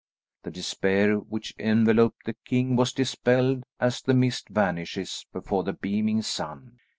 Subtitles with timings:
[0.41, 6.23] The despair which enveloped the king was dispelled as the mist vanishes before the beaming
[6.23, 6.79] sun.